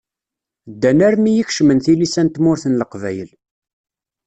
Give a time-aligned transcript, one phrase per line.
[0.73, 3.31] Ddan armi i kecmen tilisa n tmurt n Leqbayel.